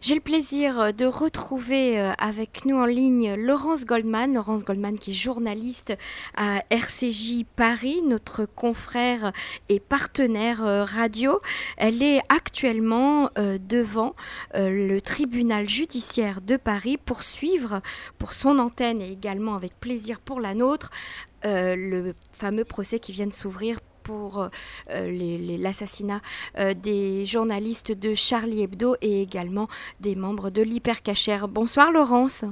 [0.00, 4.32] J'ai le plaisir euh, de retrouver euh, avec nous en ligne Laurence Goldman.
[4.32, 5.92] Laurence Goldman qui est journaliste
[6.36, 9.32] à RCJ Paris, notre confrère
[9.68, 11.40] et partenaire euh, radio.
[11.76, 14.14] Elle est actuellement devant
[14.54, 17.80] le tribunal judiciaire de Paris pour suivre
[18.18, 20.90] pour son antenne et également avec plaisir pour la nôtre
[21.44, 23.78] le fameux procès qui vient de s'ouvrir
[24.08, 24.48] pour
[24.90, 26.22] euh, l'assassinat
[26.58, 29.68] euh, des journalistes de Charlie Hebdo et également
[30.00, 31.46] des membres de l'hypercachère.
[31.46, 32.46] Bonsoir Laurence.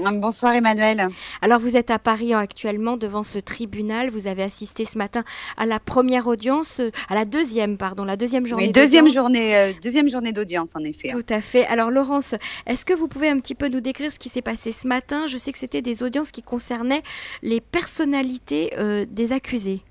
[0.00, 1.08] Bonsoir Emmanuel.
[1.42, 4.10] Alors vous êtes à Paris actuellement devant ce tribunal.
[4.10, 5.24] Vous avez assisté ce matin
[5.56, 8.66] à la première audience, à la deuxième, pardon, la deuxième journée.
[8.66, 11.08] Oui, deuxième journée, euh, deuxième journée d'audience en effet.
[11.08, 11.66] Tout à fait.
[11.66, 12.36] Alors Laurence,
[12.68, 15.26] est-ce que vous pouvez un petit peu nous décrire ce qui s'est passé ce matin?
[15.26, 17.02] Je sais que c'était des audiences qui concernaient
[17.42, 18.70] les personnalités
[19.10, 19.82] des accusés.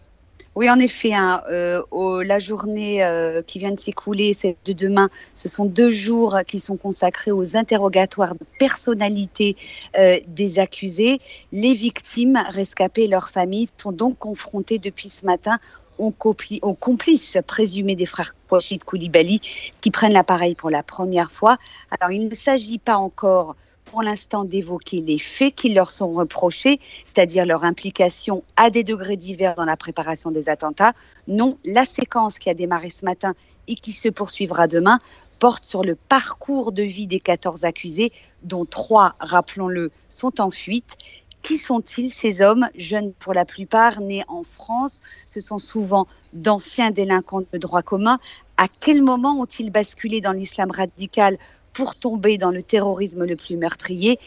[0.56, 1.84] Oui, en effet, hein, euh,
[2.24, 6.62] la journée euh, qui vient de s'écouler, c'est de demain, ce sont deux jours qui
[6.62, 9.58] sont consacrés aux interrogatoires de personnalité
[9.98, 11.20] euh, des accusés.
[11.52, 15.60] Les victimes, rescapées et leurs familles sont donc confrontées depuis ce matin
[15.98, 19.42] aux, complices présumés des frères Kouachid Koulibaly
[19.82, 21.58] qui prennent l'appareil pour la première fois.
[21.92, 26.80] Alors, il ne s'agit pas encore pour l'instant d'évoquer les faits qui leur sont reprochés,
[27.06, 30.94] c'est-à-dire leur implication à des degrés divers dans la préparation des attentats.
[31.28, 33.34] Non, la séquence qui a démarré ce matin
[33.68, 35.00] et qui se poursuivra demain
[35.40, 38.12] porte sur le parcours de vie des 14 accusés,
[38.44, 40.96] dont trois, rappelons-le, sont en fuite.
[41.44, 46.90] Qui sont-ils ces hommes, jeunes pour la plupart, nés en France Ce sont souvent d'anciens
[46.90, 48.18] délinquants de droit commun.
[48.58, 51.38] À quel moment ont-ils basculé dans l'islam radical
[51.76, 54.18] pour tomber dans le terrorisme le plus meurtrier,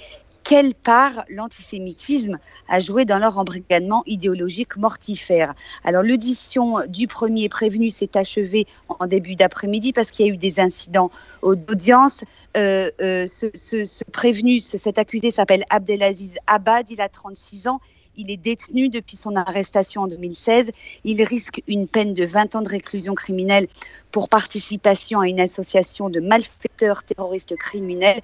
[0.49, 5.55] quelle part l'antisémitisme a joué dans leur embrigadement idéologique mortifère.
[5.85, 10.39] Alors l'audition du premier prévenu s'est achevée en début d'après-midi parce qu'il y a eu
[10.39, 11.11] des incidents
[11.43, 12.25] d'audience.
[12.57, 17.81] Euh, euh, ce, ce, prévenu, cet accusé s'appelle Abdelaziz Abad, il a 36 ans.
[18.17, 20.73] Il est détenu depuis son arrestation en 2016.
[21.05, 23.69] Il risque une peine de 20 ans de réclusion criminelle
[24.11, 28.21] pour participation à une association de malfaiteurs terroristes criminels.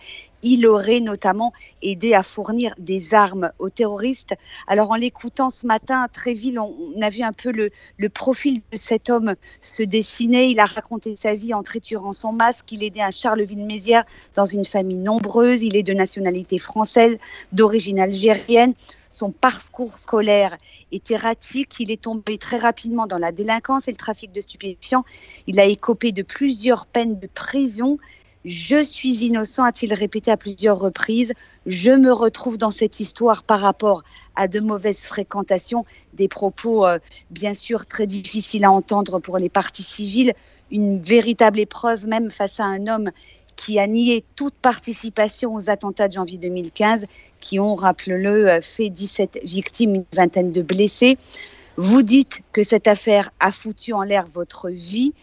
[0.46, 4.34] Il aurait notamment aidé à fournir des armes aux terroristes.
[4.66, 8.60] Alors en l'écoutant ce matin, très vite, on, a vu un peu le, le, profil
[8.70, 10.48] de cet homme se dessiner.
[10.48, 12.70] Il a raconté sa vie en triturant son masque.
[12.72, 15.62] Il aidait à Charleville-Mézières dans une famille nombreuse.
[15.62, 17.16] Il est de nationalité française,
[17.52, 18.74] d'origine algérienne
[19.14, 20.58] son parcours scolaire
[20.90, 21.76] est erratique.
[21.78, 25.04] Il est tombé très rapidement dans la délinquance et le trafic de stupéfiants.
[25.46, 27.98] Il a écopé de plusieurs peines de prison.
[28.44, 31.32] Je suis innocent, a-t-il répété à plusieurs reprises.
[31.64, 34.02] Je me retrouve dans cette histoire par rapport
[34.36, 36.98] à de mauvaises fréquentations, des propos euh,
[37.30, 40.34] bien sûr très difficiles à entendre pour les parties civiles,
[40.70, 43.10] une véritable épreuve même face à un homme
[43.56, 47.06] qui a nié toute participation aux attentats de janvier 2015,
[47.40, 51.16] qui ont, rappelez-le, euh, fait 17 victimes, une vingtaine de blessés.
[51.76, 55.14] Vous dites que cette affaire a foutu en l'air votre vie.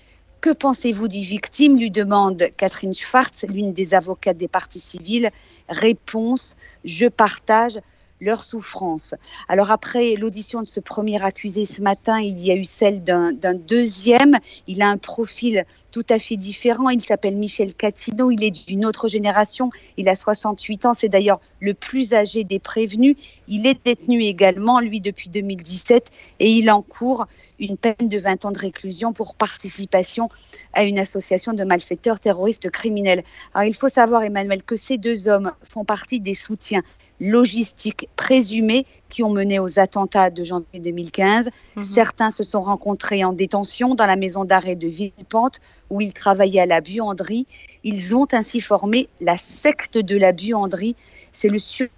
[0.41, 5.29] Que pensez-vous des victimes lui demande Catherine Schwartz, l'une des avocates des parties civiles.
[5.69, 7.79] Réponse, je partage
[8.19, 9.13] leur souffrance.
[9.49, 13.53] Alors après l'audition de ce premier accusé ce matin, il y a eu celle d'un
[13.53, 14.37] deuxième.
[14.67, 16.89] Il a un profil tout à fait différent.
[16.89, 18.31] Il s'appelle Michel Catino.
[18.31, 19.69] Il est d'une autre génération.
[19.97, 20.93] Il a 68 ans.
[20.95, 23.15] C'est d'ailleurs le plus âgé des prévenus.
[23.47, 26.07] Il est détenu également, lui, depuis 2017.
[26.39, 27.27] Et il encourt
[27.61, 30.29] une peine de 20 ans de réclusion pour participation
[30.73, 33.23] à une association de malfaiteurs terroristes criminels.
[33.53, 36.81] Alors il faut savoir, Emmanuel, que ces deux hommes font partie des soutiens
[37.21, 41.49] logistiques présumés qui ont mené aux attentats de janvier 2015.
[41.75, 41.83] Mhm.
[41.83, 45.59] Certains se sont rencontrés en détention dans la maison d'arrêt de Villepinte
[45.91, 47.45] où ils travaillaient à la buanderie.
[47.83, 50.95] Ils ont ainsi formé la secte de la buanderie.
[51.31, 51.91] C'est le surnom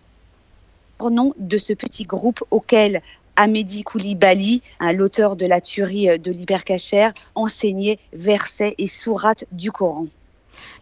[1.37, 3.01] de ce petit groupe auquel
[3.35, 4.61] Amédi Koulibaly,
[4.93, 10.07] l'auteur de la tuerie de l'hypercachère, enseignait versets et sourates du Coran.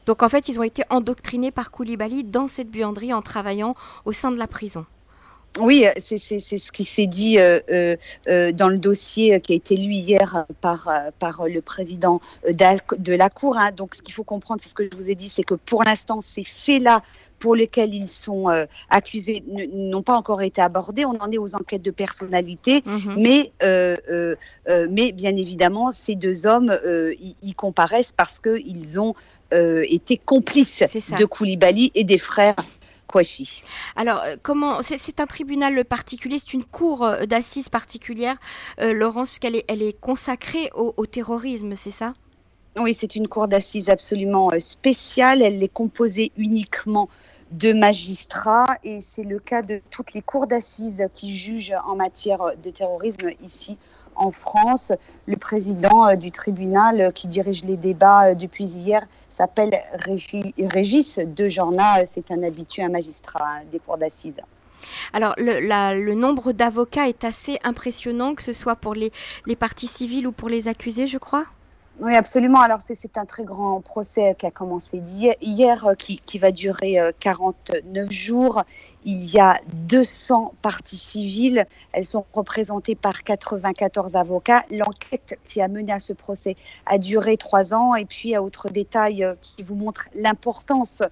[0.05, 3.75] Donc en fait, ils ont été endoctrinés par Koulibaly dans cette buanderie en travaillant
[4.05, 4.85] au sein de la prison.
[5.59, 7.97] Oui, c'est ce qui s'est dit euh, euh,
[8.29, 10.89] euh, dans le dossier qui a été lu hier par,
[11.19, 13.57] par le président de la Cour.
[13.57, 13.71] Hein.
[13.71, 15.83] Donc, ce qu'il faut comprendre, c'est ce que je vous ai dit, c'est que pour
[15.83, 17.03] l'instant, ces faits-là
[17.41, 18.45] pour lesquels ils sont
[18.89, 19.43] accusés
[19.73, 21.03] n'ont pas encore été abordés.
[21.03, 23.15] On en est aux enquêtes de personnalité, mhm.
[23.17, 23.51] mais,
[24.89, 29.15] mais bien évidemment, ces deux hommes y, comparaissent parce qu'ils ont
[29.51, 30.83] été complices
[31.19, 32.55] de Koulibaly et des frères
[33.11, 33.61] Kouachi.
[33.95, 38.37] Alors, euh, comment c'est un tribunal particulier, c'est une cour euh, d'assises particulière,
[38.79, 42.13] euh, Laurence, puisqu'elle est, elle est consacrée au, terrorisme, c'est ça?
[42.77, 45.41] Oui, c'est une cour d'assises absolument spéciale.
[45.41, 47.09] Elle est composée uniquement
[47.51, 52.39] de magistrats et c'est le cas de toutes les cours d'assises qui jugent en matière
[52.63, 53.77] de terrorisme ici
[54.15, 54.91] en France.
[55.25, 59.81] Le président euh, du tribunal euh, qui dirige les débats euh, depuis hier s'appelle
[60.57, 62.05] Régis de Jorna.
[62.05, 64.41] C'est un habitué, un magistrat hein, des cours d'assises.
[65.13, 69.11] Alors, le, nombre d'avocats est assez impressionnant, que ce soit pour les,
[69.45, 71.45] les parties civiles ou pour les accusés, je crois?
[71.99, 72.61] Oui, absolument.
[72.61, 74.97] Alors, c'est un très grand procès qui a commencé
[75.41, 78.63] hier, euh, qui, va durer 49 euh, jours.
[79.03, 81.65] Il y a 200 parties civiles.
[81.91, 84.63] Elles sont représentées par 94 avocats.
[84.71, 86.55] L'enquête qui a mené à ce procès
[86.87, 87.93] a duré trois ans.
[87.93, 91.03] Et puis, a autre détail euh, qui vous montre l'importance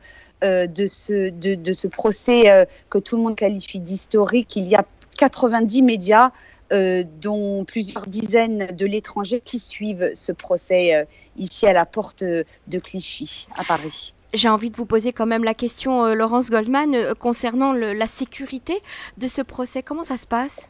[0.41, 4.55] de, ce, de, ce procès que tout le monde qualifie d'historique.
[4.55, 4.85] Il y a
[5.17, 6.31] 90 médias
[6.71, 11.05] euh, dont plusieurs dizaines de l'étranger qui suivent ce procès euh,
[11.35, 14.13] ici à la porte de Clichy, à Paris.
[14.35, 18.79] J'ai envie de vous poser quand même la question, euh, Laurence Goldman, concernant la sécurité
[19.17, 19.81] de ce procès.
[19.81, 20.69] Comment ça se passe?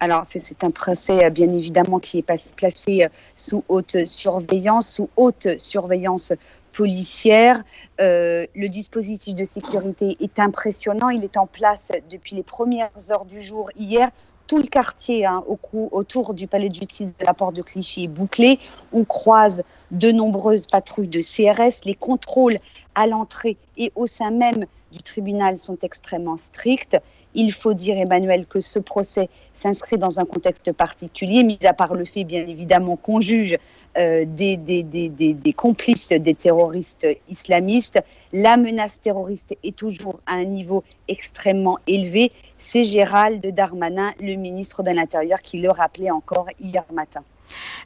[0.00, 6.34] Alors, c'est un procès, bien évidemment, qui est placé sous haute surveillance, sous haute surveillance
[6.72, 7.62] policière.
[7.98, 11.08] le dispositif de sécurité est impressionnant.
[11.08, 14.10] Il est en place depuis les premières heures du jour hier
[14.48, 18.08] tout le quartier hein, autour du palais de justice de la porte de Clichy est
[18.08, 18.58] bouclé.
[18.92, 19.62] On croise
[19.92, 21.84] de nombreuses patrouilles de CRS.
[21.84, 22.58] Les contrôles
[22.94, 26.96] à l'entrée et au sein même du tribunal sont extrêmement stricts.
[27.34, 31.94] Il faut dire, Emmanuel, que ce procès s'inscrit dans un contexte particulier, mis à part
[31.94, 33.58] le fait, bien évidemment, qu'on juge
[33.96, 38.00] euh, des, des, des, des, complices des terroristes islamistes.
[38.32, 42.30] La menace terroriste est toujours à un niveau extrêmement élevé.
[42.58, 47.22] C'est Gérald Darmanin, le ministre de l'Intérieur, qui le rappelait encore hier matin.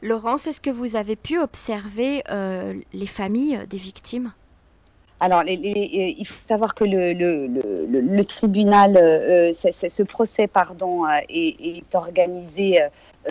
[0.03, 4.33] Laurence, est-ce que vous avez pu observer euh, les familles des victimes?
[5.23, 12.81] Alors, il faut savoir que le, tribunal, euh, ce procès, pardon, est, organisé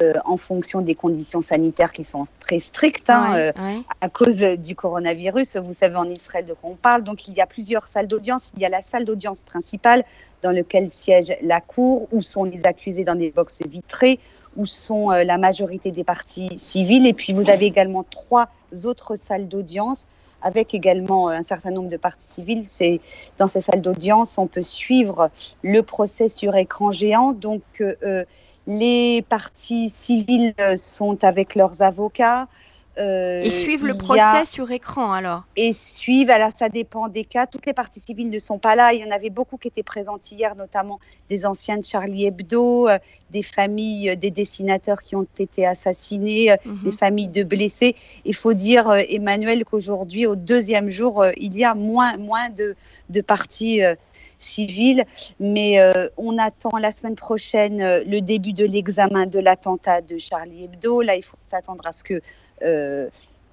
[0.02, 3.52] euh, en fonction des conditions sanitaires qui sont très strictes hein, euh,
[4.00, 5.58] à cause du coronavirus.
[5.58, 7.04] Vous savez en Israël de quoi on parle.
[7.04, 8.54] Donc il y a plusieurs salles d'audience.
[8.56, 10.06] Il y a la salle d'audience principale
[10.44, 14.18] dans laquelle siège la cour, où sont les accusés dans des boxes vitrées,
[14.56, 17.06] où sont euh, la majorité des parties civiles.
[17.06, 18.48] Et puis vous avez également trois
[18.86, 20.08] autres salles d'audience
[20.42, 22.66] avec également un certain nombre de parties civiles.
[23.38, 25.30] Dans ces salles d'audience, on peut suivre
[25.62, 27.34] le procès sur écran géant.
[27.34, 27.84] Donc
[28.68, 32.48] les parties civiles sont avec leurs avocats.
[32.98, 37.48] Euh, et suivent le procès sur écran alors Et suivent, alors ça dépend des cas.
[37.48, 38.92] Toutes les parties civiles ne sont pas là.
[38.94, 41.00] Il y en avait beaucoup qui étaient présentes hier, notamment
[41.30, 42.98] des anciens de Charlie Hebdo, euh,
[43.30, 46.80] des familles euh, des dessinateurs qui ont été assassinés, mhm.
[46.84, 47.96] des familles de blessés.
[48.26, 52.76] Il faut dire, Emmanuel, qu'aujourd'hui, au deuxième jour, il y a moins, moins de,
[53.10, 53.82] de parties
[54.42, 55.06] civile.
[55.40, 60.18] Mais euh, on attend la semaine prochaine euh, le début de l'examen de l'attentat de
[60.18, 61.02] Charlie Hebdo.
[61.02, 62.20] Là, il faut s'attendre à ce que euh,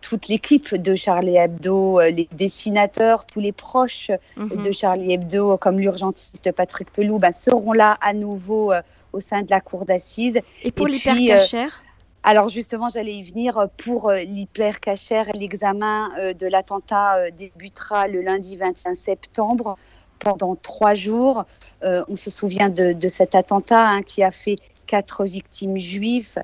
[0.01, 4.63] toute l'équipe de Charlie Hebdo, les dessinateurs, tous les proches mhm.
[4.63, 8.73] de Charlie Hebdo, comme l'urgentiste Patrick Pelou, ben, seront là à nouveau
[9.13, 10.41] au sein de la cour d'assises.
[10.63, 11.83] Et pour l'hypercachère
[12.25, 15.29] alors justement, j'allais y venir pour l'hypercachère.
[15.35, 19.79] L'examen de l'attentat débutera le lundi 21 septembre
[20.19, 21.45] pendant trois jours.
[21.83, 26.39] Euh, on se souvient de, cet attentat hein, qui a fait quatre victimes juives,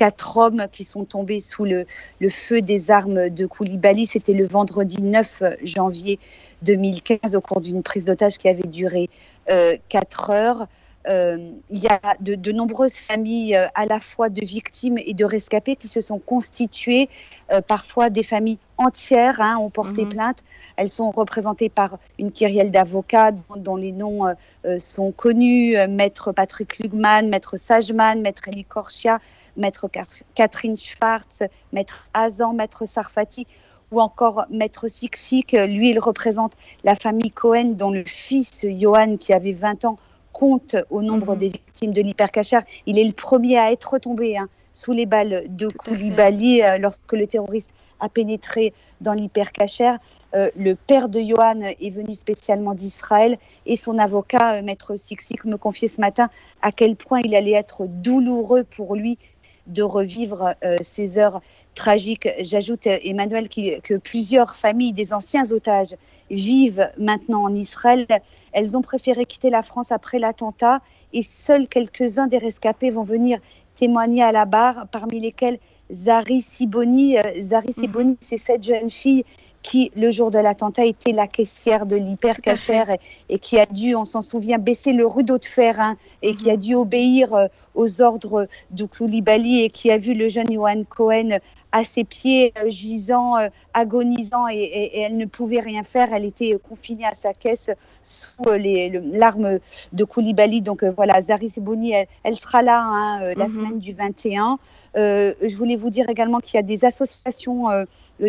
[0.00, 1.84] quatre hommes qui sont tombés sous le,
[2.30, 4.06] feu des armes de Koulibaly.
[4.06, 6.18] C'était le vendredi 9 janvier
[6.62, 9.10] 2015 au cours d'une prise d'otage qui avait duré
[9.50, 10.68] euh, quatre heures.
[11.08, 15.24] Euh, il y a de, nombreuses familles euh, à la fois de victimes et de
[15.24, 17.08] rescapés qui se sont constituées,
[17.50, 20.10] euh, parfois des familles entières hein, ont porté mhm.
[20.10, 20.44] plainte.
[20.76, 24.34] Elles sont représentées par une kyrielle d'avocats dont, les noms
[24.78, 29.20] sont connus, Maître Patrick Lugman, Maître Sageman, Maître Elie Korchia,
[29.56, 29.88] Maître
[30.34, 31.42] Catherine Schwartz,
[31.72, 33.46] Maître Azan, Maître Sarfati
[33.90, 35.52] ou encore Maître Siksik.
[35.52, 36.52] Lui, il représente
[36.84, 39.98] la famille Cohen dont le fils Johan, qui avait 20 ans,
[40.32, 41.38] compte au nombre mhm.
[41.38, 42.62] des victimes de l'hypercachère.
[42.86, 47.12] Il est le premier à être tombé hein, sous les balles de Koulibaly euh, lorsque
[47.12, 47.70] le terroriste
[48.00, 49.98] a pénétré dans l'hypercachère.
[50.34, 55.44] Euh, le père de Johan est venu spécialement d'Israël et son avocat, euh, Maître Siksik,
[55.44, 56.28] me confiait ce matin
[56.62, 59.18] à quel point il allait être douloureux pour lui
[59.66, 61.40] de revivre euh, ces heures
[61.74, 62.28] tragiques.
[62.40, 65.96] J'ajoute, Emmanuel, que plusieurs familles des anciens otages
[66.30, 68.06] vivent maintenant en Israël.
[68.52, 70.80] Elles ont préféré quitter la France après l'attentat
[71.12, 73.38] et seuls quelques-uns des rescapés vont venir
[73.74, 75.58] témoigner à la barre, parmi lesquels
[75.92, 77.16] Zari Siboni.
[77.40, 77.74] Zari mhm.
[77.74, 79.24] Siboni, c'est cette jeune fille
[79.62, 83.94] qui, le jour de l'attentat, était la caissière de l'hypercachère et, et, qui a dû,
[83.94, 86.60] on s'en souvient, baisser le rideau de fer hein, et qui a mhm.
[86.60, 91.38] dû obéir euh, aux ordres de Koulibaly et qui a vu le jeune Johan Cohen
[91.72, 96.12] à ses pieds, euh, gisant, euh, agonisant et, elle ne pouvait rien faire.
[96.12, 97.70] Elle était confinée à sa caisse
[98.02, 99.58] sous l'arme
[99.92, 100.62] de Koulibaly.
[100.62, 101.92] Donc voilà, Zari Sibouni,
[102.24, 103.50] elle, sera là hein, la mhm.
[103.50, 104.58] semaine du 21.
[104.94, 107.86] je voulais vous dire également qu'il y a des associations de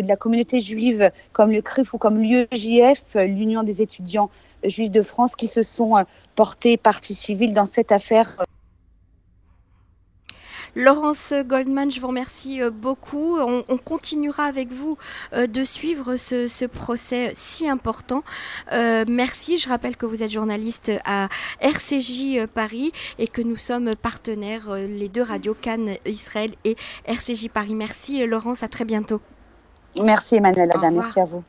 [0.08, 4.30] la communauté juive comme le CRIF ou comme l'UEJF, l'Union des étudiants
[4.68, 6.02] juifs de France, qui se sont euh,
[6.34, 8.44] portés partie civile dans cette affaire.
[10.74, 13.38] Laurence Goldman, je vous remercie euh, beaucoup.
[13.38, 14.96] On, continuera avec vous
[15.32, 18.22] euh, de suivre ce, procès si important.
[18.70, 19.58] merci.
[19.58, 21.28] Je rappelle que vous êtes journaliste à
[21.60, 26.76] RCJ Paris et que nous sommes partenaires, les deux radios Cannes Israël et
[27.06, 27.74] RCJ Paris.
[27.74, 29.20] Merci Laurence, à très bientôt.
[30.02, 31.42] Merci Emmanuel Adam, merci à vous.